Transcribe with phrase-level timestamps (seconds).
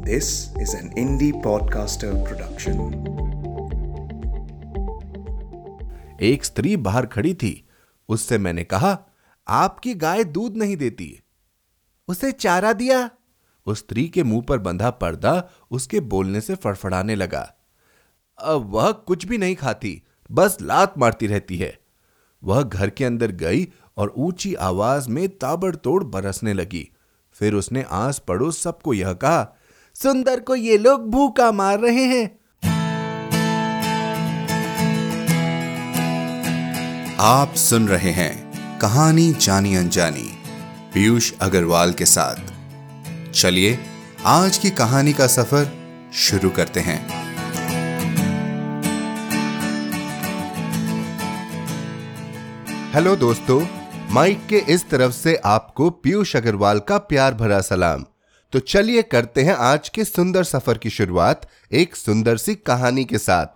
[0.00, 2.78] This is an indie podcaster production.
[6.22, 7.68] एक स्त्री बाहर खड़ी थी।
[8.08, 8.98] उससे मैंने कहा,
[9.48, 11.20] आपकी गाय दूध नहीं देती।
[12.08, 13.10] उसे चारा दिया?
[13.66, 17.54] उस स्त्री के मुँह पर बंधा पर्दा उसके बोलने से फड़फड़ाने लगा।
[18.38, 21.78] अब वह कुछ भी नहीं खाती, बस लात मारती रहती है।
[22.44, 26.90] वह घर के अंदर गई और ऊँची आवाज़ में ताबड़तोड़ बरसने लगी।
[27.32, 29.56] फिर उसने आस पड़ोस सबको यह कहा
[30.00, 32.24] सुंदर को ये लोग भूखा मार रहे हैं।
[37.20, 40.28] आप सुन रहे हैं कहानी जानी अनजानी,
[40.94, 43.78] पीयूष अग्रवाल के साथ। चलिए,
[44.26, 45.68] आज की कहानी का सफ़र
[46.14, 47.00] शुरू करते हैं।
[52.94, 53.66] हेलो दोस्तों,
[54.10, 58.04] माइक के इस तरफ़ से आपको पीयूष अग्रवाल का प्यार भरा सलाम।
[58.52, 63.18] तो चलिए करते हैं आज के सुंदर सफ़र की शुरुआत एक सुंदर सी कहानी के
[63.18, 63.46] साथ।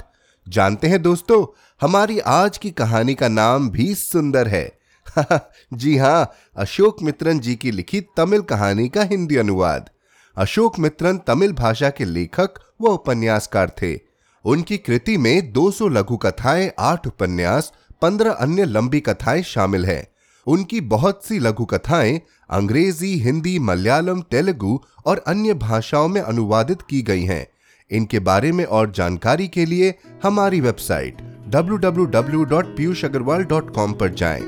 [0.48, 4.78] जानते हैं दोस्तों, हमारी आज की कहानी का नाम भी सुंदर है।
[5.74, 9.91] जी हाँ अशोक मित्रन जी की लिखी तमिल कहानी का हिंदी अनुवाद।
[10.38, 14.00] अशोक मित्रन तमिल भाषा के लेखक व उपन्यासकार थे।
[14.44, 20.08] उनकी कृति में 200 लघु कथाएँ, आठ उपन्यास, पंद्रह अन्य लंबी कथाएँ शामिल हैं।
[20.46, 22.20] उनकी बहुत सी लघु कथाएँ
[22.55, 27.48] अंग्रेज़ी, हिंदी, मलयालम, तेलुगु और अन्य भाषाओं में अनुवादित की गई हैं।
[27.91, 31.16] इनके बारे में और जानकारी के लिए हमारी वेबसाइट
[31.48, 34.42] www.piyushagarwal.com पर जाएँ।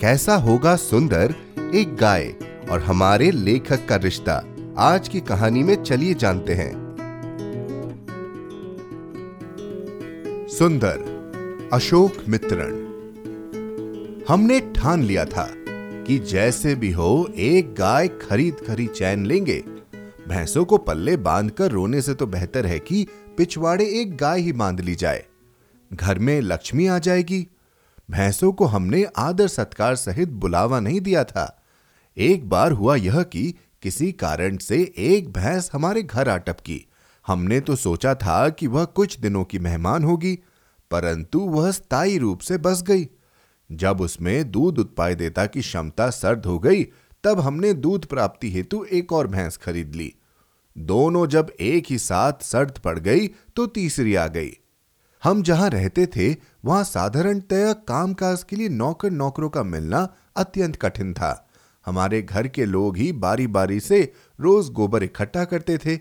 [0.00, 1.34] कैसा होगा सुंदर,
[1.74, 2.34] एक गाय
[2.70, 4.44] और हमारे लेखक का रिश्ता,
[4.78, 6.84] आज की कहानी में चलिए जानते हैं।
[10.50, 11.04] सुंदर,
[11.72, 12.84] अशोक मित्रण।
[14.28, 15.54] हमने ठान लिया था
[16.06, 19.64] कि जैसे भी हो, एक गाय खरीद खरी चैन लेंगे।
[20.28, 23.06] भैंसों को पल्ले बांधकर रोने से तो बेहतर है कि
[23.38, 25.24] पिछवाड़े एक गाय ही बाँध ली जाए।
[25.92, 27.46] घर में लक्ष्मी आ जाएगी।
[28.10, 31.64] भैंसों को हमने आदर सत्कार सहित बुलावा नहीं दिया था।
[32.16, 36.86] एक बार हुआ यह कि किसी कारण से एक भैंस हमारे घर आ टपकी
[37.26, 40.38] हमने तो सोचा था कि वह कुछ दिनों की मेहमान होगी,
[40.90, 43.08] परंतु वह स्थायी रूप से बस गई।
[43.72, 46.84] जब उसमें दूध उत्पादकता की क्षमता सर्द हो गई,
[47.24, 50.12] तब हमने दूध प्राप्ति हेतु एक और भैंस खरीद ली।
[50.78, 53.26] दोनों जब एक ही साथ सर्द पड़ गई
[53.56, 54.50] तो तीसरी आ गई।
[55.24, 61.12] हम जहाँ रहते थे, वहाँ साधारणतया कामकाज के लिए नौकर नौकरों का मिलना अत्यंत कठिन
[61.14, 61.48] था।
[61.86, 65.96] हमारे घर के लोग ही बारी बारी से रोज गोबर इकट्ठा करते थे।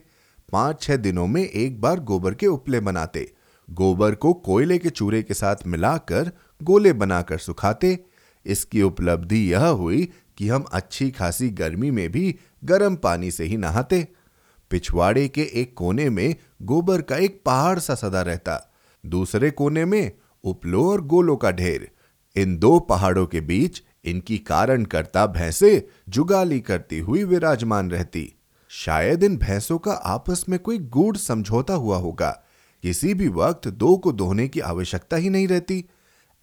[0.52, 3.34] पाँच छह दिनों में एक बार गोबर के उपले बनाते।
[3.70, 6.32] गोबर को कोयले के चूरे के साथ मिलाकर
[6.64, 7.98] गोले बनाकर सुखाते।
[8.46, 13.58] इसकी उपलब्धि यह हुई कि हम अच्छी खासी गर्मी में भी गर्म पानी से ही
[13.58, 14.08] नहाते।
[14.70, 18.74] पिछवाड़े के एक कोने में गोबर का एक पहाड़ सा सदा रहता।
[19.06, 20.12] दूसरे कोने में
[20.44, 21.92] उपलो और गोलों का ढेर।
[22.36, 28.34] इन दो पहाड़ों के बीच इनकी कारण करता भैंसे जुगाली करती हुई विराजमान रहती।
[28.70, 32.30] शायद इन भैंसों का आपस में कोई गूढ़ समझौता हुआ होगा।
[32.84, 35.86] किसी भी वक्त दो को दोहने की आवश्यकता ही नहीं रहती।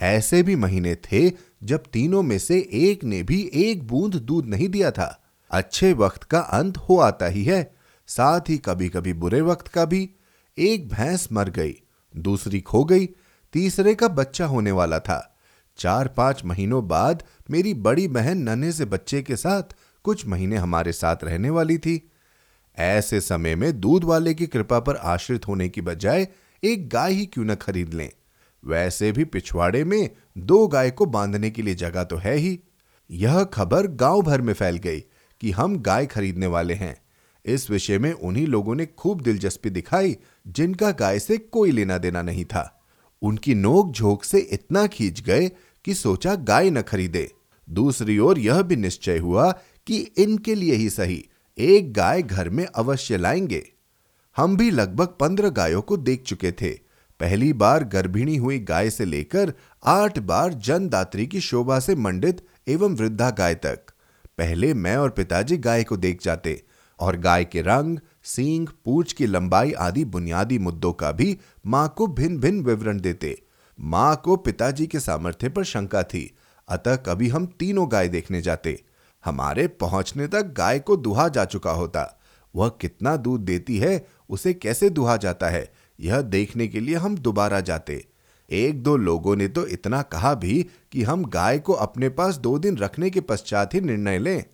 [0.00, 4.68] ऐसे भी महीने थे जब तीनों में से एक ने भी एक बूंद दूध नहीं
[4.68, 7.74] दिया था। अच्छे वक्त का अंत हो आता ही है,
[8.06, 10.10] साथ ही कभी कभी बुरे वक्त का भी।
[10.58, 11.74] एक भैंस मर गई,
[12.16, 13.08] दूसरी खो गई,
[13.52, 15.36] तीसरे का बच्चा होने वाला था।
[15.78, 19.62] चार पाँच महीनों बाद मेरी बड़ी बहन नन्हे से बच्चे के साथ
[20.04, 22.10] कुछ महीने हमारे साथ रहने वाली थी।
[22.78, 26.28] ऐसे समय में दूध वाले की कृपा पर आश्रित होने की बजाय
[26.64, 28.10] एक गाय ही क्यों न खरीद लें?
[28.64, 32.60] वैसे भी पिछवाड़े में दो गाय को बांधने के लिए जगह तो है ही।
[33.10, 35.00] यह खबर गाँव भर में फैल गई
[35.40, 37.02] कि हम गाय खरीदने वाले हैं।
[37.44, 40.16] इस विषय में उन्हीं लोगों ने खूब दिलचस्पी दिखाई
[40.46, 42.82] जिनका गाय से कोई लेना देना नहीं था।
[43.22, 45.50] उनकी नोक झोंक से इतना खींच गए
[45.84, 47.30] कि सोचा गाय न खरीदे।
[47.70, 49.52] दूसरी ओर यह भी निश्चय हुआ
[49.86, 51.24] कि इनके लिए ही सही,
[51.58, 53.72] एक गाय घर में अवश्य लाएँगे।
[54.36, 56.89] हम भी लगभग पंद्रह गायों को देख चुके थे।
[57.20, 59.52] पहली बार गर्भिणी हुई गाय से लेकर
[59.84, 63.90] आठ बार जनदात्री की शोभा से मंडित एवं वृद्धा गाय तक।
[64.38, 66.62] पहले मैं और पिताजी गाय को देख जाते
[66.98, 72.06] और गाय के रंग, सींग, पूछ की लंबाई आदि बुनियादी मुद्दों का भी माँ को
[72.06, 73.42] भिन्न भिन्न विवरण देते।
[73.80, 76.34] माँ को पिताजी के सामर्थ्य पर शंका थी,
[76.68, 78.82] अतः कभी हम तीनों गाय देखने जाते।
[79.24, 82.20] हमारे पहुँचने तक गाय को दुहा जा चुका होता।
[82.56, 85.72] वह कितना दूध देती है, उसे कैसे दुहा जाता है?
[86.00, 88.04] यह देखने के लिए हम दोबारा जाते।
[88.48, 90.62] एक दो लोगों ने तो इतना कहा भी
[90.92, 94.44] कि हम गाय को अपने पास दो दिन रखने के पश्चात ही निर्णय लें।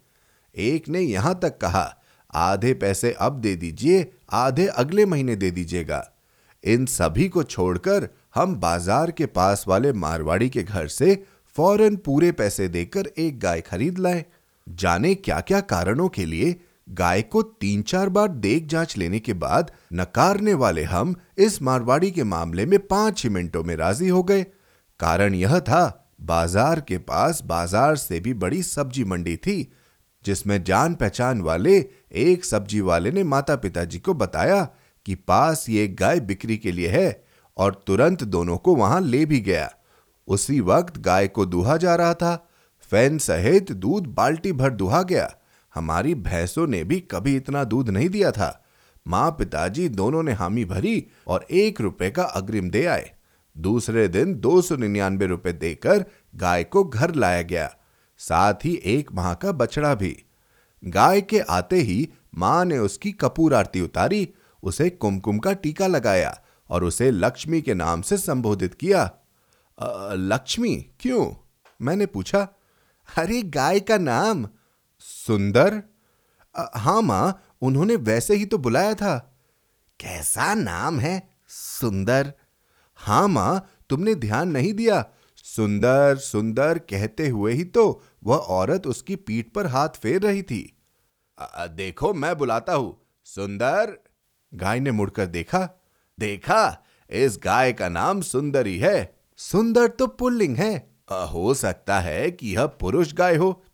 [0.55, 1.97] एक ने यहाँ तक कहा,
[2.31, 6.05] आधे पैसे अब दे दीजिए, आधे अगले महीने दे दीजिएगा।
[6.65, 11.15] इन सभी को छोड़कर हम बाज़ार के पास वाले मारवाड़ी के घर से
[11.57, 14.25] फ़ौरन पूरे पैसे देकर एक गाय खरीद लाए।
[14.67, 16.55] जाने क्या क्या कारणों के लिए
[16.89, 22.11] गाय को तीन चार बार देख जाँच लेने के बाद नकारने वाले हम इस मारवाड़ी
[22.11, 24.43] के मामले में पाँच ही मिनटों में राज़ी हो गए।
[25.01, 29.73] कारण यह था, बाज़ार के पास बाज़ार से भी बड़ी सब्ज़ी मंडी थी,
[30.25, 31.77] जिसमें जान पहचान वाले
[32.13, 34.63] एक सब्ज़ी वाले ने माता पिताजी को बताया
[35.07, 37.25] कि पास ये गाय बिक्री के लिए है
[37.57, 39.71] और तुरंत दोनों को वहाँ ले भी गया।
[40.29, 42.49] उसी वक्त गाय को दुहा जा रहा था,
[42.93, 45.31] फ़ैन सहित दूध बाल्टी भर दुहा गया।
[45.77, 48.65] हमारी भैंसों ने भी कभी इतना दूध नहीं दिया था।
[49.09, 53.11] माँ पिताजी दोनों ने हामी भरी और एक रुपए का अग्रिम दे आए।
[53.59, 57.77] दूसरे दिन दो सौ निन्यानवे रुपए देकर गाय को घर लाया गया।
[58.19, 60.23] साथ ही एक माह का बछड़ा भी।
[60.85, 62.09] गाय के आते ही
[62.39, 64.29] माँ ने उसकी कपूर आरती उतारी
[64.63, 66.41] उसे कुमकुम का टीका लगाया
[66.71, 70.77] और उसे लक्ष्मी के नाम से संबोधित किया। आ, लक्ष्मी?
[71.01, 71.33] क्यों?
[71.83, 72.49] मैंने पूछा।
[73.19, 74.49] अरे गाय का नाम?
[75.27, 75.83] सुंदर?
[76.75, 79.17] हाँ माँ उन्होंने वैसे ही तो बुलाया था।
[80.01, 81.31] कैसा नाम है?
[81.49, 82.33] सुंदर।
[82.95, 85.05] हाँ माँ तुमने ध्यान नहीं दिया।
[85.37, 90.77] सुंदर सुंदर कहते हुए ही तो वह औरत उसकी पीठ पर हाथ फेर रही थी।
[91.39, 93.99] आ, देखो मैं बुलाता हूँ। सुंदर।
[94.55, 95.69] गाय ने मुड़कर देखा।
[96.19, 102.31] देखा इस गाय का नाम सुंदरी है। सुंदर तो पुल्लिंग है। आ, हो सकता है
[102.31, 103.65] कि यह पुरुष गाय हो।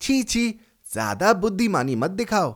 [0.00, 0.60] छी छी।
[0.92, 2.54] ज़्यादा बुद्धिमानी मत दिखाओ।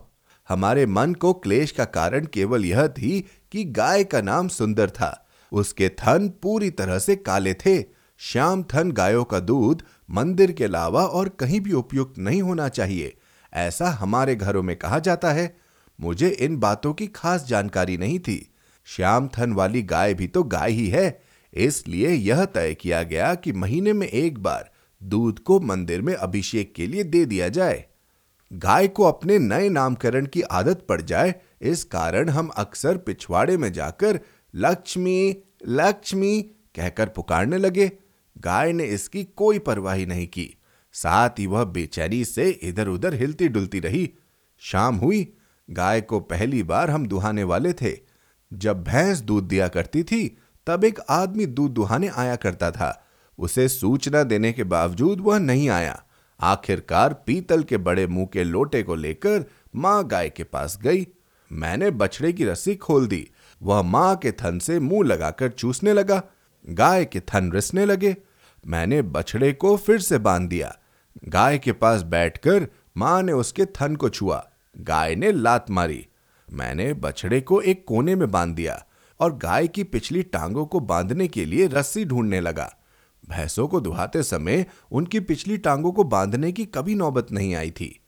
[0.48, 3.20] हमारे मन को क्लेश का कारण केवल यह थी
[3.52, 7.82] कि गाय का नाम सुंदर था। उसके थन पूरी तरह से काले थे।
[8.20, 13.16] श्याम थन गायों का दूध मंदिर के अलावा और कहीं भी उपयुक्त नहीं होना चाहिए।
[13.52, 15.56] ऐसा हमारे घरों में कहा जाता है।
[16.00, 18.38] मुझे इन बातों की खास जानकारी नहीं थी।
[18.86, 21.22] श्याम थन वाली गाय भी तो गाय ही है।
[21.52, 24.70] इसलिए यह तय किया गया कि महीने में एक बार
[25.02, 27.84] दूध को मंदिर में अभिषेक के लिए दे दिया जाए।
[28.54, 33.72] गाय को अपने नए नामकरण की आदत पड़ जाए, इस कारण हम अक्सर पिछवाड़े में
[33.72, 34.20] जाकर
[34.54, 35.36] लक्ष्मी
[35.66, 36.42] लक्ष्मी
[36.76, 37.92] कहकर पुकारने लगे।
[38.38, 40.56] गाय ने इसकी कोई परवाही नहीं की।
[40.92, 44.10] साथ ही वह बेचैनी से इधर उधर हिलती डुलती रही।
[44.58, 45.36] शाम हुई।
[45.70, 47.98] गाय को पहली बार हम दुहाने वाले थे।
[48.52, 53.06] जब भैंस दूध दिया करती थी, तब एक आदमी दूध दुहाने आया करता था।
[53.38, 56.02] उसे सूचना देने के बावजूद वह नहीं आया।
[56.44, 59.44] आखिरकार पीतल के बड़े मुँह के लोटे को लेकर
[59.76, 61.06] माँ गाय के पास गई।
[61.52, 63.30] मैंने बछड़े की रस्सी खोल दी।
[63.62, 66.22] वह माँ के थन से मुँह लगाकर चूसने लगा।
[66.68, 68.16] गाय के थन रिसने लगे।
[68.66, 70.76] मैंने बछड़े को फिर से बाँध दिया।
[71.28, 74.46] गाय के पास बैठकर माँ ने उसके थन को छुआ।
[74.78, 76.06] गाय ने लात मारी।
[76.52, 78.84] मैंने बछड़े को एक कोने में बाँध दिया
[79.20, 82.74] और गाय की पिछली टांगों को बांधने के लिए रस्सी ढूँढने लगा।
[83.30, 88.00] भैंसों को दुहाते समय उनकी पिछली टांगों को बांधने की कभी नौबत नहीं आई थी।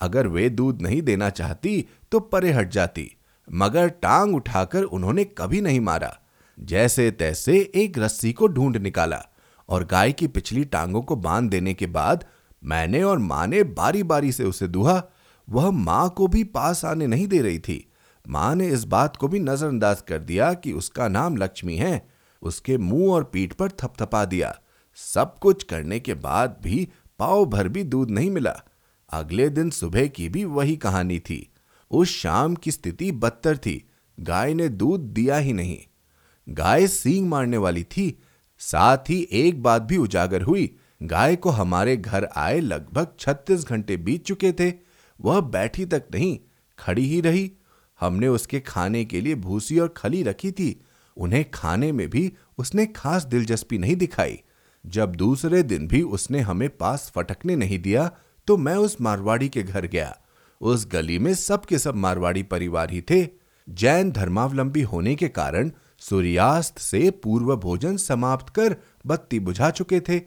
[0.00, 3.10] अगर वे दूध नहीं देना चाहती तो परे हट जाती,
[3.52, 6.16] मगर टांग उठाकर उन्होंने कभी नहीं मारा।
[6.58, 9.22] जैसे तैसे एक रस्सी को ढूंढ निकाला
[9.68, 12.24] और गाय की पिछली टांगों को बाँध देने के बाद
[12.64, 15.02] मैंने और माँ ने बारी बारी से उसे दुहा।
[15.48, 17.92] वह माँ को भी पास आने नहीं दे रही थी।
[18.28, 22.08] माँ ने इस बात को भी नजरअंदाज कर दिया कि उसका नाम लक्ष्मी है।
[22.42, 24.58] उसके मुँह और पीठ पर थपथपा दिया।
[24.94, 28.62] सब कुछ करने के बाद भी पाव भर भी दूध नहीं मिला।
[29.10, 31.52] अगले दिन सुबह की भी वही कहानी थी।
[31.90, 33.88] उस शाम की स्थिति बदतर थी।
[34.20, 35.78] गाय ने दूध दिया ही नहीं।
[36.48, 38.22] गाय सींग मारने वाली थी।
[38.58, 43.96] साथ ही एक बात भी उजागर हुई। गाय को हमारे घर आए लगभग 36 घंटे
[43.96, 44.72] बीत चुके थे।
[45.20, 46.38] वह बैठी तक नहीं,
[46.78, 47.52] खड़ी ही रही।
[48.00, 50.80] हमने उसके खाने के लिए भूसी और खली रखी थी।
[51.16, 54.40] उन्हें खाने में भी उसने खास दिलचस्पी नहीं दिखाई।
[54.84, 58.10] जब दूसरे दिन भी उसने हमें पास फटकने नहीं दिया
[58.48, 60.16] तो मैं उस मारवाड़ी के घर गया।
[60.60, 63.26] उस गली में सब के सब मारवाड़ी परिवार ही थे।
[63.68, 68.76] जैन धर्मावलंबी होने के कारण सूर्यास्त से पूर्व भोजन समाप्त कर
[69.06, 70.20] बत्ती बुझा चुके थे।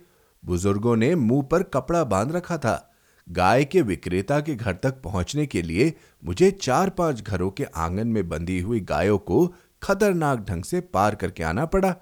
[0.44, 2.84] बुज़ुर्गों ने मुँह पर कपड़ा बाँध रखा था।
[3.28, 5.94] गाय के विक्रेता के घर तक पहुँचने के लिए
[6.26, 9.46] मुझे चार पाँच घरों के आँगन में बंधी हुई गायों को
[9.84, 11.96] खतरनाक ढंग से पार करके आना पड़ा।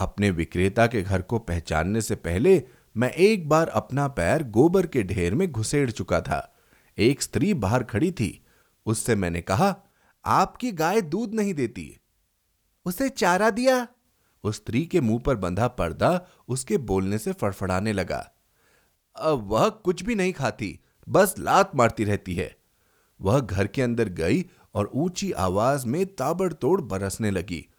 [0.00, 2.62] अपने विक्रेता के घर को पहचानने से पहले
[2.96, 6.56] मैं एक बार अपना पैर गोबर के ढेर में घुसेड़ चुका था।
[6.98, 8.44] एक स्त्री बाहर खड़ी थी।
[8.86, 9.76] उससे मैंने कहा,
[10.24, 11.96] आपकी गाय दूध नहीं देती।
[12.84, 13.88] उसे चारा दिया?
[14.44, 18.32] उस स्त्री के मुँह पर बंधा पर्दा उसके बोलने से फड़फड़ाने लगा।
[19.16, 22.56] अब वह कुछ भी नहीं खाती, बस लात मारती रहती है।
[23.20, 27.69] वह घर के अंदर गई और ऊँची आवाज़ में ताबड़तोड़ बरसने लगी।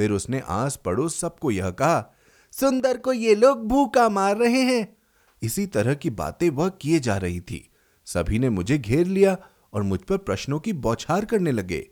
[0.00, 2.14] फिर उसने आस पड़ोस सबको यह कहा,
[2.52, 4.96] सुंदर को ये लोग भूखा मार रहे हैं।
[5.42, 7.70] इसी तरह की बातें वह किए जा रही थी।
[8.06, 9.36] सभी ने मुझे घेर लिया
[9.72, 11.90] और मुझ पर प्रश्नों की बौछार करने लगे।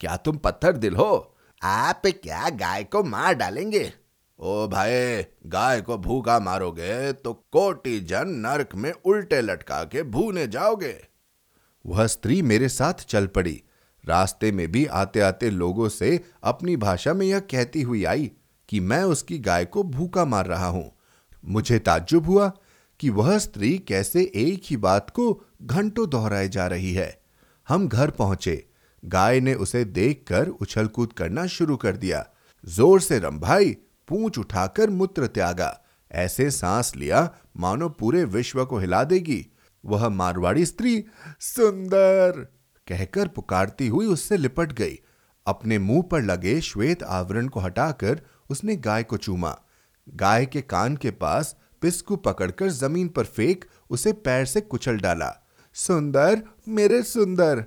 [0.00, 1.36] क्या तुम पत्थर दिल हो?
[1.62, 3.92] आप क्या गाय को मार डालेंगे?
[4.38, 10.46] ओ भाई, गाय को भूखा मारोगे तो कोटि जन नरक में उल्टे लटका के भूने
[10.46, 10.96] जाओगे।
[11.86, 13.62] वह स्त्री मेरे साथ चल पड़ी।
[14.04, 18.30] रास्ते में भी आते आते लोगों से अपनी भाषा में यह कहती हुई आई
[18.68, 20.90] कि मैं उसकी गाय को भूखा मार रहा हूँ।
[21.44, 22.52] मुझे ताज्जुब हुआ
[23.00, 27.22] कि वह स्त्री कैसे एक ही बात को घंटों दोहराए जा रही है।
[27.68, 28.66] हम घर पहुँचे।
[29.04, 32.26] गाय ने उसे देखकर उछल कूद करना शुरू कर दिया।
[32.64, 33.76] ज़ोर से, रंभाई,
[34.08, 39.46] पूंछ उठाकर मूत्र त्यागा। ऐसे सांस लिया, मानो पूरे विश्व को हिला देगी।
[39.84, 41.04] वह मारवाड़ी स्त्री,
[41.40, 42.59] सुंदर
[42.90, 44.98] कहकर पुकारती हुई उससे लिपट गई।
[45.46, 49.58] अपने मुँह पर लगे श्वेत आवरण को हटाकर उसने गाय को चूमा।
[50.08, 55.46] गाय के कान के पास पिस्कू पकड़कर ज़मीन पर फेंक उसे पैर से कुचल डाला।
[55.74, 57.60] सुंदर, मेरे सुंदर!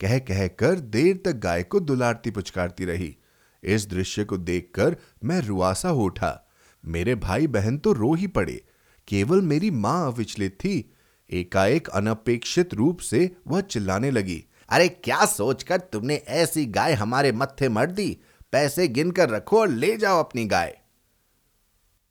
[0.00, 3.16] कह कह कर देर तक गाय को दुलारती पुचकारती रही।
[3.62, 6.48] इस दृश्य को देखकर मैं रुआसा हो उठा।
[6.86, 8.64] मेरे भाई बहन तो रो ही पड़े।
[9.08, 10.94] केवल मेरी माँ अविचलित थी।
[11.30, 17.68] एकाएक अनपेक्षित रूप से वह चिल्लाने लगी। अरे क्या सोचकर तुमने ऐसी गाय हमारे मत्थे
[17.68, 18.18] मर दी?
[18.52, 20.76] पैसे गिनकर रखो और ले जाओ अपनी गाय।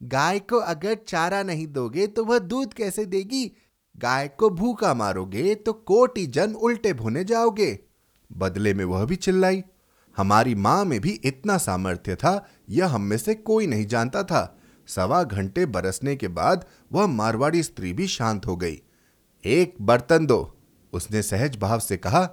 [0.01, 3.51] गाय को अगर चारा नहीं दोगे तो वह दूध कैसे देगी?
[3.95, 7.79] गाय को भूखा मारोगे तो कोटि जन उल्टे भुने जाओगे।
[8.31, 9.63] बदले में वह भी चिल्लाई,
[10.17, 14.57] हमारी माँ में भी इतना सामर्थ्य था, यह हम में से कोई नहीं जानता था।
[14.87, 18.81] सवा घंटे बरसने के बाद वह मारवाड़ी स्त्री भी शांत हो गई।
[19.43, 20.57] एक बर्तन दो,
[20.93, 22.29] उसने सहज भाव से कहा।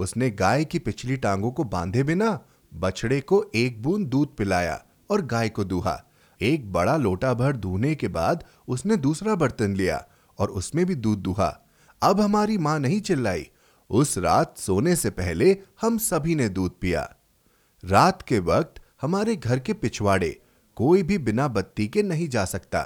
[0.00, 2.40] उसने गाय की पिछली टांगों को बांधे बिना
[2.74, 6.04] बछड़े को एक बूंद दूध पिलाया और गाय को दूहा।
[6.40, 10.04] एक बड़ा लोटा भर दूने के बाद उसने दूसरा बर्तन लिया
[10.38, 11.48] और उसमें भी दूध दूहा।
[12.02, 13.50] अब हमारी माँ नहीं चिल्लाई।
[13.90, 17.16] उस रात सोने से पहले हम सभी ने दूध पिया।
[17.84, 20.40] रात के वक्त हमारे घर के पिछवाड़े
[20.76, 22.82] कोई भी बिना बत्ती के नहीं जा सकता।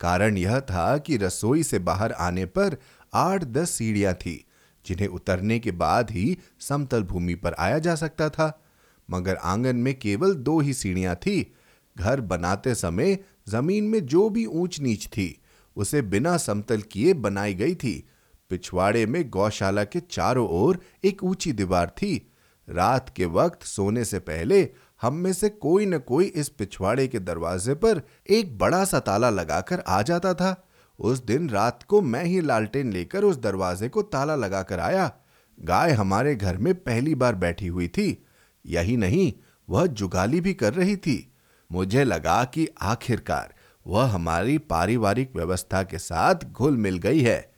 [0.00, 2.76] कारण यह था कि रसोई से बाहर आने पर
[3.14, 4.46] आठ दस सीढ़ियाँ थी।
[4.86, 8.64] जिन्हें उतरने के बाद ही समतल भूमि पर आया जा सकता था।
[9.10, 11.54] मगर आँगन में केवल दो ही सीढ़ियाँ थी।
[11.98, 13.18] घर बनाते समय
[13.48, 15.40] ज़मीन में जो भी ऊंच नीच थी,
[15.76, 18.08] उसे बिना समतल किए बनाई गई थी।
[18.50, 22.32] पिछवाड़े में गौशाला के चारों ओर एक ऊँची दीवार थी।
[22.68, 24.68] रात के वक्त सोने से पहले
[25.02, 29.30] हम में से कोई न कोई इस पिछवाड़े के दरवाजे पर एक बड़ा सा ताला
[29.30, 30.69] लगाकर आ जाता था।
[31.00, 35.12] उस दिन रात को मैं ही लालटेन लेकर उस दरवाजे को ताला लगाकर आया।
[35.60, 38.26] गाय हमारे घर में पहली बार बैठी हुई थी।
[38.66, 39.32] यही नहीं,
[39.70, 41.32] वह जुगाली भी कर रही थी।
[41.72, 43.54] मुझे लगा कि आखिरकार
[43.86, 47.52] वह हमारी पारिवारिक व्यवस्था के साथ घुल मिल गई है।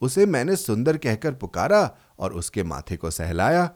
[0.00, 3.70] उसे मैंने सुंदर कहकर पुकारा और उसके माथे को सहलाया।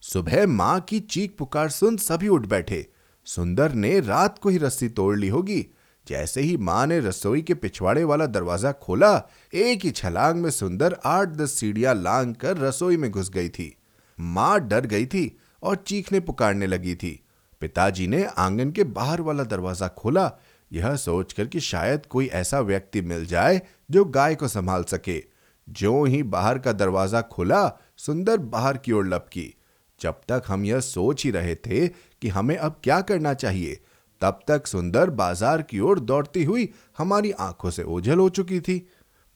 [0.00, 2.90] सुबह माँ की चीख पुकार सुन सभी उठ बैठे।
[3.24, 5.66] सुंदर ने रात को ही रस्सी तोड़ ली होगी।
[6.06, 10.96] जैसे ही माँ ने रसोई के पिछवाड़े वाला दरवाज़ा खोला, एक ही छलांग में सुंदर
[11.04, 13.76] आठ दस सीढ़ियाँ लांग कर रसोई में घुस गई थी।
[14.18, 17.20] माँ डर गई थी और चीखने पुकारने लगी थी।
[17.60, 20.30] पिताजी ने आँगन के बाहर वाला दरवाज़ा खोला।
[20.72, 25.22] यह सोचकर कि शायद कोई ऐसा व्यक्ति मिल जाए जो गाय को संभाल सके।
[25.68, 29.54] जो ही बाहर का दरवाज़ा खुला, सुंदर बाहर की ओर लपकी।
[30.00, 33.80] जब तक हम यह सोच ही रहे थे कि हमें अब क्या करना चाहिए
[34.24, 38.86] तब तक सुंदर बाज़ार की ओर दौड़ती हुई हमारी आँखों से ओझल हो चुकी थी।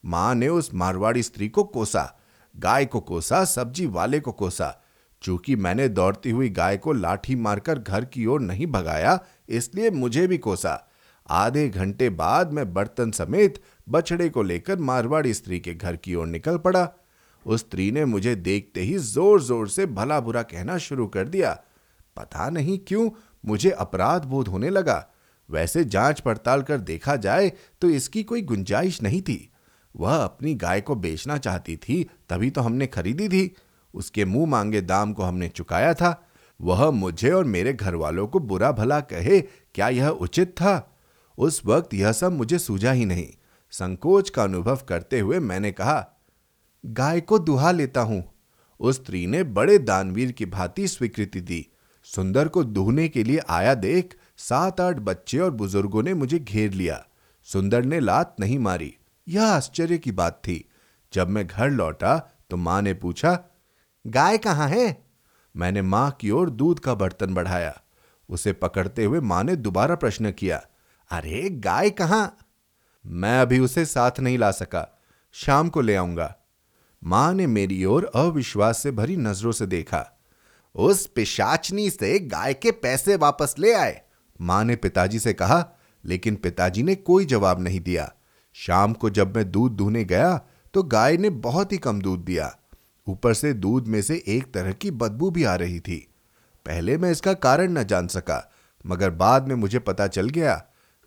[0.03, 2.03] माँ ने उस मारवाड़ी स्त्री को कोसा,
[2.55, 4.75] गाय को कोसा, सब्ज़ी वाले को कोसा।
[5.21, 9.19] चूँकि मैंने दौड़ती हुई गाय को लाठी मारकर घर की ओर नहीं भगाया,
[9.49, 10.79] इसलिए मुझे भी कोसा।
[11.29, 16.27] आधे घंटे बाद मैं बर्तन समेत बछड़े को लेकर मारवाड़ी स्त्री के घर की ओर
[16.27, 16.87] निकल पड़ा।
[17.45, 21.51] उस स्त्री ने मुझे देखते ही ज़ोर ज़ोर से भला बुरा कहना शुरू कर दिया।
[22.17, 23.09] पता नहीं क्यों
[23.43, 25.05] मुझे अपराध बोध होने लगा।
[25.49, 29.51] वैसे जाँच पड़ताल कर देखा जाए तो इसकी कोई गुंजाइश नहीं थी।
[29.95, 33.55] वह अपनी गाय को बेचना चाहती थी, तभी तो हमने खरीदी थी।
[33.93, 36.25] उसके मुँह मांगे दाम को हमने चुकाया था।
[36.59, 40.95] वह मुझे और मेरे घर वालों को बुरा भला कहे, क्या यह उचित था?
[41.37, 43.27] उस वक्त यह सब मुझे सूझा ही नहीं।
[43.71, 46.05] संकोच का अनुभव करते हुए मैंने कहा,
[46.85, 48.23] गाय को दुहा लेता हूँ।
[48.79, 51.65] उस स्त्री ने बड़े दानवीर की भांति स्वीकृति दी।
[52.15, 56.71] सुंदर को दुहने के लिए आया देख सात आठ बच्चे और बुज़ुर्गों ने मुझे घेर
[56.71, 57.07] लिया।
[57.43, 58.97] सुंदर ने लात नहीं मारी।
[59.27, 60.69] यह आश्चर्य की बात थी।
[61.13, 62.17] जब मैं घर लौटा
[62.49, 63.43] तो माँ ने पूछा,
[64.07, 65.03] गाय कहाँ है?
[65.55, 67.81] मैंने माँ की ओर दूध का बर्तन बढ़ाया।
[68.29, 70.61] उसे पकड़ते हुए माँ ने दोबारा प्रश्न किया,
[71.09, 72.37] अरे, गाय कहाँ?
[73.05, 74.99] मैं अभी उसे साथ नहीं ला सका।
[75.31, 76.35] शाम को ले आऊँगा।
[77.03, 80.18] माँ ने मेरी ओर अविश्वास से भरी नज़रों से देखा।
[80.75, 84.01] उस पिशाचनी से गाय के पैसे वापस ले आए।
[84.39, 85.65] माँ ने पिताजी से कहा,
[86.03, 88.11] लेकिन पिताजी ने कोई जवाब नहीं दिया।
[88.55, 90.37] शाम को जब मैं दूध दूहने गया
[90.73, 92.55] तो गाय ने बहुत ही कम दूध दिया।
[93.07, 95.97] ऊपर से दूध में से एक तरह की बदबू भी आ रही थी।
[96.65, 98.51] पहले मैं इसका कारण न जान सका,
[98.85, 100.61] मगर बाद में मुझे पता चल गया।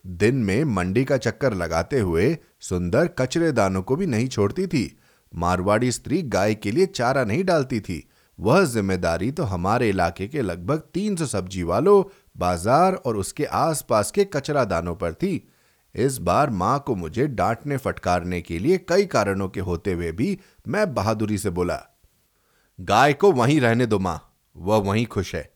[0.05, 4.99] दिन में मंडी का चक्कर लगाते हुए सुंदर कचरे दानों को भी नहीं छोड़ती थी।
[5.33, 8.09] मारवाड़ी स्त्री गाय के लिए चारा नहीं डालती थी।
[8.39, 12.03] वह ज़िम्मेदारी तो हमारे इलाके के लगभग तीन सौ सब्ज़ी वालों,
[12.37, 15.49] बाज़ार और उसके आसपास के कचरा दानों पर थी।
[15.95, 20.39] इस बार माँ को मुझे डांटने फटकारने के लिए कई कारणों के होते हुए भी
[20.69, 21.79] मैं बहादुरी से बोला,
[22.79, 24.21] गाय को वहीं रहने दो माँ,
[24.57, 25.51] वह वहीं खुश है।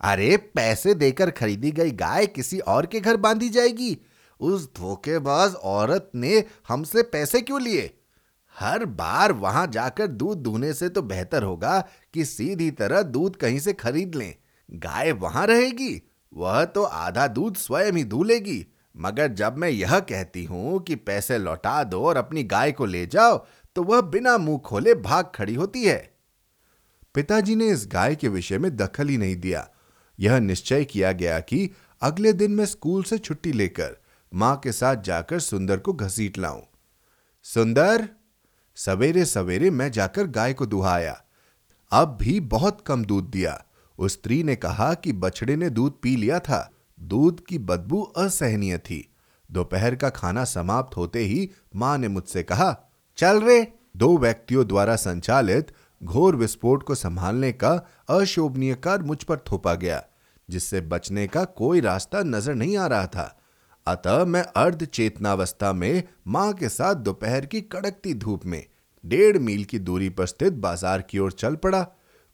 [0.00, 3.96] अरे, पैसे देकर खरीदी गई गाय किसी और के घर बांधी जाएगी।
[4.40, 7.90] उस धोखेबाज औरत ने हमसे पैसे क्यों लिए?
[8.56, 11.78] हर बार वहाँ जाकर दूध दूहने से तो बेहतर होगा
[12.14, 14.34] कि सीधी तरह दूध कहीं से खरीद लें।
[14.68, 20.44] गाय वहाँ रहेगी, वह तो आधा दूध स्वयं ही धूलेगी मगर जब मैं यह कहती
[20.44, 23.36] हूँ कि पैसे लौटा दो और अपनी गाय को ले जाओ
[23.76, 25.98] तो वह बिना मुँह खोले भाग खड़ी होती है।
[27.14, 29.68] पिताजी ने इस गाय के विषय में दखल ही नहीं दिया।
[30.18, 31.70] यह निश्चय किया गया कि
[32.02, 33.96] अगले दिन मैं स्कूल से छुट्टी लेकर
[34.32, 36.62] माँ के साथ जाकर सुंदर को घसीट लाऊं।
[37.44, 38.08] सुंदर!
[38.76, 41.20] सवेरे सवेरे मैं जाकर गाय को दुहाया।
[41.92, 43.64] अब भी बहुत कम दूध दिया।
[43.98, 48.78] उस स्त्री ने कहा कि बछड़े ने दूध पी लिया था। दूध की बदबू असहनीय
[48.78, 49.14] थी।
[49.50, 52.76] दोपहर का खाना समाप्त होते ही माँ ने मुझसे कहा,
[53.18, 57.72] चल रे। दो व्यक्तियों द्वारा संचालित घोर विस्फोट को संभालने का
[58.08, 60.02] अशोभनीय कार्य मुझ पर थोपा गया,
[60.48, 63.36] जिससे बचने का कोई रास्ता नज़र नहीं आ रहा था।
[63.86, 68.64] अतः मैं अर्ध चेतनावस्था में माँ के साथ दोपहर की कड़कती धूप में
[69.04, 71.82] डेढ़ मील की दूरी पर स्थित बाज़ार की ओर चल पड़ा।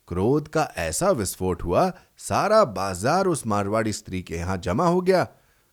[0.08, 5.26] क्रोध का ऐसा विस्फोट हुआ, सारा बाज़ार उस मारवाड़ी स्त्री के यहाँ जमा हो गया।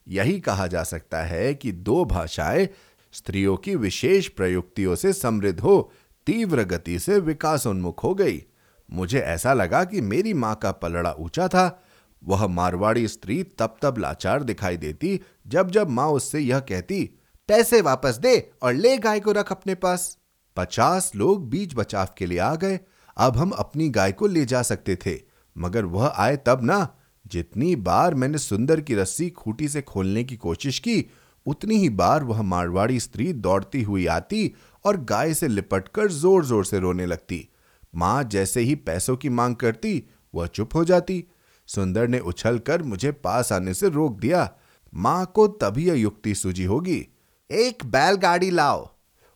[0.08, 2.68] यही कहा जा सकता है कि दो भाषाएँ
[3.14, 5.92] स्त्रियों की विशेष प्रयुक्तियों से समृद्ध हो,
[6.28, 8.44] तीव्र गति से विकासोन्मुख हो गई।
[8.90, 11.84] मुझे ऐसा लगा कि मेरी माँ का पलड़ा ऊँचा था।
[12.22, 17.04] वह मारवाड़ी स्त्री तब तब लाचार दिखाई देती जब जब माँ उससे यह कहती,
[17.50, 20.18] पैसे वापस दे और ले गाय को रख अपने पास।
[20.58, 22.80] पचास लोग बीच बचाव के लिए आ गए।
[23.18, 25.16] अब हम अपनी गाय को ले जा सकते थे,
[25.56, 26.88] मगर वह आए तब ना।
[27.26, 31.06] जितनी बार मैंने सुंदर की रस्सी खूटी से खोलने की कोशिश की,
[31.46, 34.54] उतनी ही बार वह मारवाड़ी स्त्री दौड़ती हुई आती
[34.86, 37.48] और गाय से लिपटकर ज़ोर ज़ोर से रोने लगती।
[37.96, 40.04] माँ जैसे ही पैसों की मांग करती,
[40.34, 41.24] वह चुप हो जाती।
[41.68, 44.52] सुंदर ने उछलकर मुझे पास आने से रोक दिया।
[44.94, 47.08] माँ को तभी यह युक्ति सूझी होगी।
[47.52, 48.90] एक बैलगाड़ी लाओ।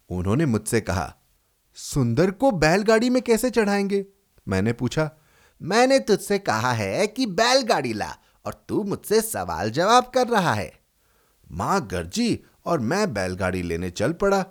[0.10, 1.16] उन्होंने मुझसे कहा,
[1.74, 4.06] सुंदर को बैलगाड़ी में कैसे चढ़ाएँगे?
[4.48, 5.12] मैंने पूछा,
[5.62, 10.74] मैंने तुझसे कहा है कि बैलगाड़ी ला और तू मुझसे सवाल जवाब कर रहा है।
[11.52, 14.46] माँ गर्जी और मैं बैलगाड़ी लेने चल पड़ा।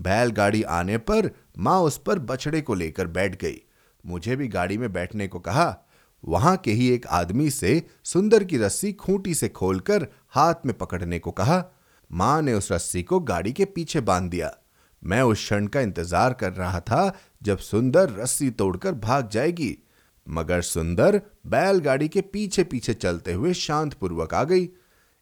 [0.00, 3.62] बैलगाड़ी आने पर माँ उस पर बछड़े को लेकर बैठ गई।
[4.06, 5.84] मुझे भी गाड़ी में बैठने को कहा
[6.24, 11.18] वहाँ के ही एक आदमी से सुंदर की रस्सी खूंटी से खोलकर हाथ में पकड़ने
[11.18, 11.64] को कहा,
[12.10, 14.50] माँ ने उस रस्सी को गाड़ी के पीछे बाँध दिया।
[15.02, 19.76] मैं उस क्षण का इंतज़ार कर रहा था जब सुंदर रस्सी तोड़कर भाग जाएगी,
[20.26, 24.68] मगर सुंदर बैलगाड़ी के पीछे पीछे चलते हुए शांतपूर्वक आ गई।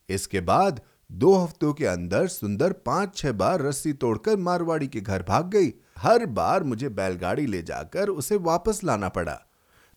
[0.09, 0.81] इसके बाद
[1.13, 5.73] दो हफ्तों के अंदर सुंदर पाँच छह बार रस्सी तोड़कर मारवाड़ी के घर भाग गई।
[5.99, 9.41] हर बार मुझे बैलगाड़ी ले जाकर उसे वापस लाना पड़ा।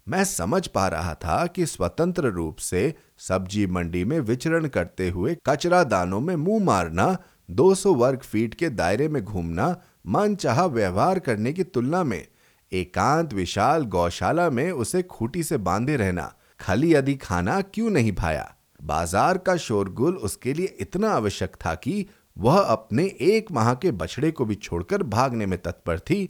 [0.09, 5.37] मैं समझ पा रहा था कि स्वतंत्र रूप से सब्ज़ी मंडी में विचरण करते हुए
[5.45, 7.17] कचरा दानों में मुँह मारना
[7.51, 9.67] 200 वर्ग फीट के दायरे में घूमना
[10.07, 12.27] मन चाह व्यवहार करने की तुलना में,
[12.71, 18.55] एकांत विशाल गौशाला में उसे खूटी से बांधे रहना, खली यदि खाना क्यों नहीं भाया?
[18.83, 22.05] बाज़ार का शोरगुल उसके लिए इतना आवश्यक था कि
[22.37, 26.29] वह अपने एक माह के बछड़े को भी छोड़कर भागने में तत्पर थी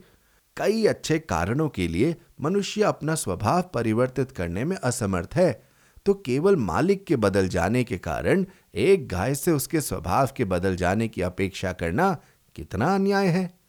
[0.60, 5.70] कई अच्छे कारणों के लिए मनुष्य अपना स्वभाव परिवर्तित करने में असमर्थ है।
[6.06, 8.46] तो केवल मालिक के बदल जाने के कारण
[8.76, 12.18] एक गाय से उसके स्वभाव के बदल जाने की अपेक्षा करना
[12.56, 13.60] कितना अन्याय है?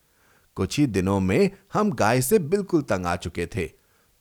[0.54, 3.70] कुछ ही दिनों में हम गाय से बिल्कुल तंग आ चुके थे।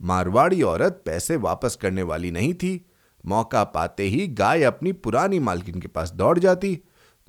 [0.01, 2.85] मारवाड़ी औरत पैसे वापस करने वाली नहीं थी।
[3.25, 6.79] मौका पाते ही गाय अपनी पुरानी मालकिन के पास दौड़ जाती।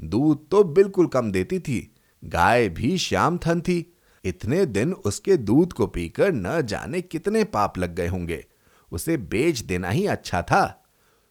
[0.01, 5.73] दूध तो बिल्कुल कम देती थी। गाय भी श्याम थन थी। इतने दिन उसके दूध
[5.73, 8.47] को पीकर न जाने कितने पाप लग गए होंगे।
[8.93, 10.85] उसे बेच देना ही अच्छा था।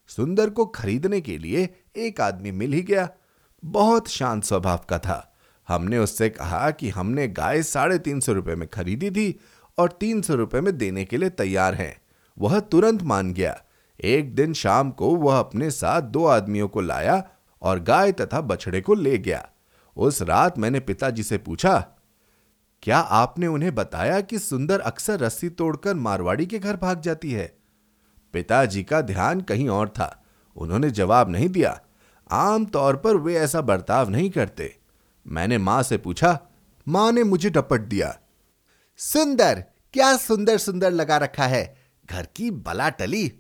[0.07, 3.09] सुंदर को खरीदने के लिए एक आदमी मिल ही गया।
[3.65, 5.35] बहुत शांत स्वभाव का था।
[5.67, 9.39] हमने उससे कहा कि हमने गाय साढ़े तीन सौ रुपये में खरीदी थी
[9.77, 12.01] और तीन सौ रुपए में देने के लिए तैयार हैं।
[12.39, 13.61] वह तुरंत मान गया।
[14.03, 17.29] एक दिन शाम को वह अपने साथ दो आदमियों को लाया
[17.61, 19.49] और गाय तथा बछड़े को ले गया।
[19.97, 21.87] उस रात मैंने पिताजी से पूछा
[22.83, 27.53] क्या आपने उन्हें बताया कि सुंदर अक्सर रस्सी तोड़कर मारवाड़ी के घर भाग जाती है?
[28.33, 30.23] पिताजी का ध्यान कहीं और था।
[30.55, 31.79] उन्होंने जवाब नहीं दिया।
[32.31, 34.75] आम तौर पर वे ऐसा बर्ताव नहीं करते।
[35.27, 36.39] मैंने माँ से पूछा,
[36.87, 38.15] माँ ने मुझे डपट दिया।
[38.97, 39.63] सुंदर!
[39.93, 41.77] क्या सुंदर सुंदर लगा रखा है?
[42.11, 43.31] घर की बला टली।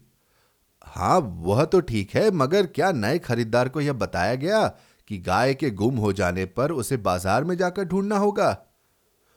[0.85, 4.67] हाँ वह तो ठीक है, मगर क्या नए खरीदार को यह बताया गया
[5.07, 8.65] कि गाय के गुम हो जाने पर उसे बाज़ार में जाकर ढूंढना होगा?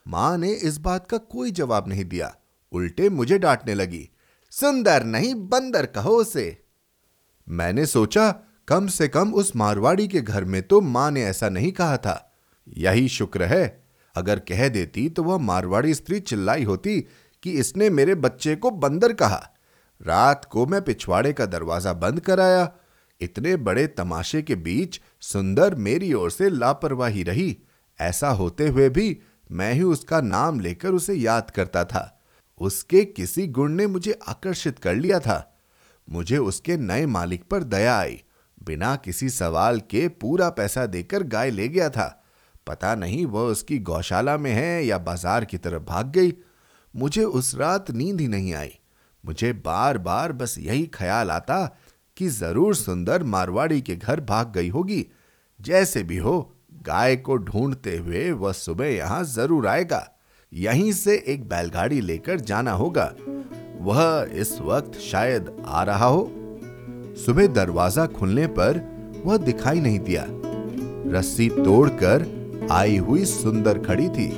[0.05, 2.33] माँ ने इस बात का कोई जवाब नहीं दिया।
[2.71, 4.09] उल्टे मुझे डांटने लगी,
[4.51, 6.45] सुंदर नहीं, बंदर कहो उसे।
[7.47, 8.29] मैंने सोचा,
[8.67, 12.33] कम से कम उस मारवाड़ी के घर में तो माँ ने ऐसा नहीं कहा था।
[12.67, 13.83] यही शुक्र है,
[14.15, 16.99] अगर कह देती तो वह मारवाड़ी स्त्री चिल्लाई होती
[17.43, 19.41] कि इसने मेरे बच्चे को बंदर कहा।
[20.01, 22.71] रात को मैं पिछवाड़े का दरवाज़ा बंद कराया।
[23.21, 27.57] इतने बड़े तमाशे के बीच सुंदर मेरी ओर से लापरवाही रही।
[27.99, 29.17] ऐसा होते हुए भी
[29.53, 32.09] मैं ही उसका नाम लेकर उसे याद करता था।
[32.61, 35.55] उसके किसी गुण ने मुझे आकर्षित कर लिया था।
[36.07, 38.21] मुझे उसके नए मालिक पर दया आई।
[38.63, 42.07] बिना किसी सवाल के पूरा पैसा देकर गाय ले गया था।
[42.67, 46.33] पता नहीं वह उसकी गौशाला में है या बाज़ार की तरफ़ भाग गई।
[46.93, 48.71] मुझे उस रात नींद ही नहीं आई।
[49.23, 51.65] मुझे बार बार बस यही ख्याल आता
[52.17, 55.05] कि ज़रूर सुंदर मारवाड़ी के घर भाग गई होगी,
[55.59, 60.09] जैसे भी हो। गाय को ढूंढते हुए वह सुबह यहाँ ज़रूर आएगा।
[60.53, 63.13] यहीं से एक बैलगाड़ी लेकर जाना होगा।
[63.81, 66.23] वह इस वक्त शायद आ रहा हो।
[67.25, 68.81] सुबह दरवाज़ा खुलने पर
[69.25, 70.25] वह दिखाई नहीं दिया।
[71.17, 72.25] रस्सी तोड़कर
[72.71, 74.31] आई हुई सुंदर खड़ी थी।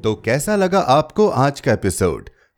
[0.00, 2.28] तो कैसा लगा आपको आज का एपिसोड?